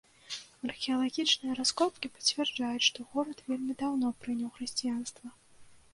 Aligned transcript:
Археалагічныя 0.69 1.57
раскопкі 1.59 2.11
пацвярджаюць, 2.15 2.87
што 2.89 3.07
горад 3.11 3.45
вельмі 3.53 3.73
даўно 3.83 4.07
прыняў 4.25 4.49
хрысціянства. 4.57 5.27